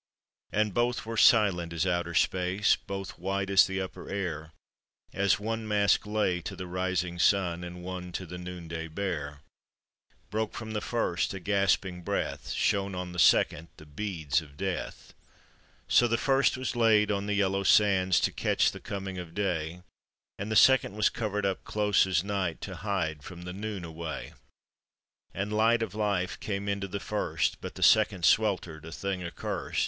And 0.51 0.73
both 0.73 1.05
were 1.05 1.15
silent 1.15 1.71
as 1.73 1.85
outer 1.85 2.15
space, 2.15 2.75
Both 2.75 3.19
white 3.19 3.51
as 3.51 3.67
the 3.67 3.79
upper 3.79 4.09
air; 4.09 4.51
As 5.13 5.39
one 5.39 5.67
mask 5.67 6.07
lay 6.07 6.41
to 6.41 6.55
the 6.55 6.65
rising 6.65 7.19
sun, 7.19 7.63
And 7.63 7.83
one 7.83 8.11
to 8.13 8.25
the 8.25 8.39
noon 8.39 8.67
day 8.67 8.87
bare, 8.87 9.41
Broke 10.31 10.55
from 10.55 10.71
the 10.71 10.81
first 10.81 11.35
a 11.35 11.39
gasping 11.39 12.01
breath. 12.01 12.49
Shone 12.49 12.95
on 12.95 13.11
the 13.11 13.19
second 13.19 13.67
the 13.77 13.85
beads 13.85 14.41
of 14.41 14.57
death. 14.57 15.13
So 15.87 16.07
the 16.07 16.17
first 16.17 16.57
was 16.57 16.75
laid 16.75 17.11
on 17.11 17.27
the 17.27 17.35
yellow 17.35 17.61
sands 17.61 18.19
To 18.21 18.31
catch 18.31 18.71
the 18.71 18.79
coming 18.79 19.19
of 19.19 19.35
day, 19.35 19.83
And 20.39 20.51
the 20.51 20.55
second 20.55 20.95
was 20.95 21.09
covered 21.09 21.45
up 21.45 21.63
close 21.63 22.07
as 22.07 22.23
night 22.23 22.59
To 22.61 22.77
hide 22.77 23.21
from 23.21 23.43
the 23.43 23.53
noon 23.53 23.85
away; 23.85 24.33
And 25.31 25.53
light 25.53 25.83
of 25.83 25.93
life 25.93 26.39
came 26.39 26.67
into 26.67 26.87
the 26.87 26.99
first, 26.99 27.61
But 27.61 27.75
the 27.75 27.83
second 27.83 28.25
sweltered, 28.25 28.83
a 28.83 28.91
thing 28.91 29.23
accurst. 29.23 29.79